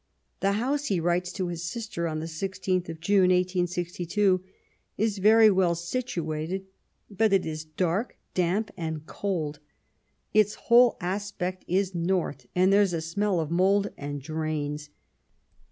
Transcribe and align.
"The 0.39 0.53
house," 0.53 0.87
he 0.87 0.99
writes 0.99 1.31
to 1.33 1.49
his 1.49 1.61
sister, 1.63 2.07
on 2.07 2.21
the 2.21 2.25
i6th 2.25 2.89
of 2.89 2.99
June, 2.99 3.29
1862," 3.29 4.41
is 4.97 5.19
very 5.19 5.51
well 5.51 5.75
situated, 5.75 6.65
but 7.11 7.31
it 7.31 7.45
is 7.45 7.65
dark, 7.65 8.17
damp, 8.33 8.71
and 8.75 9.05
cold. 9.05 9.59
Its 10.33 10.55
whole 10.55 10.97
aspect 11.01 11.63
is 11.67 11.93
north, 11.93 12.47
and 12.55 12.73
there's 12.73 12.93
a 12.93 12.99
smell 13.01 13.39
of 13.39 13.51
mould 13.51 13.91
and 13.95 14.23
drains. 14.23 14.89